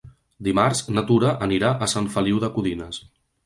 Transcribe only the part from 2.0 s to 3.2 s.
Feliu de Codines.